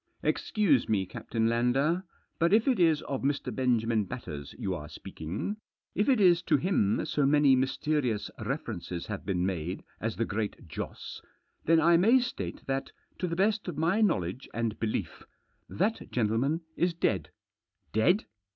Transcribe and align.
"Excuse 0.23 0.89
me, 0.89 1.05
Captain 1.05 1.47
Lander, 1.47 2.03
but 2.39 2.53
if 2.53 2.67
it 2.67 2.79
is 2.79 3.03
of 3.03 3.21
Mr. 3.21 3.53
Benjamin 3.53 4.03
Batters 4.05 4.55
you 4.57 4.73
are 4.73 4.89
speaking, 4.89 5.57
if 5.93 6.09
it 6.09 6.19
is 6.19 6.41
to 6.41 6.57
him 6.57 7.05
so 7.05 7.23
many 7.23 7.55
mysterious 7.55 8.31
references 8.43 9.05
have 9.05 9.27
been 9.27 9.45
made 9.45 9.83
as 9.99 10.15
the 10.15 10.25
Great 10.25 10.67
Joss, 10.67 11.21
then 11.65 11.79
I 11.79 11.97
may 11.97 12.17
state 12.17 12.65
that, 12.65 12.91
to 13.19 13.27
the 13.27 13.35
best 13.35 13.67
of 13.67 13.77
my 13.77 14.01
knowledge 14.01 14.49
and 14.55 14.79
belief, 14.79 15.21
that 15.69 16.09
gentleman 16.09 16.61
is 16.75 16.95
dead." 16.95 17.29
"Dead? 17.93 18.25